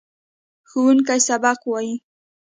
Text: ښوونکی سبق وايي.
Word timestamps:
ښوونکی 0.69 1.19
سبق 1.29 1.59
وايي. 1.71 1.95